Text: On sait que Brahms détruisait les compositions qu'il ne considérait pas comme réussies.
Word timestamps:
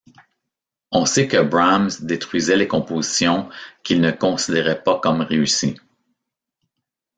On 0.91 1.05
sait 1.05 1.27
que 1.27 1.43
Brahms 1.43 1.91
détruisait 2.01 2.55
les 2.57 2.67
compositions 2.67 3.51
qu'il 3.83 4.01
ne 4.01 4.09
considérait 4.09 4.81
pas 4.81 4.99
comme 4.99 5.21
réussies. 5.21 5.77